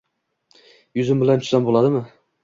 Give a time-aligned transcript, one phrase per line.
[0.99, 2.01] Yuzim bilan tushsam bo‘ladimi…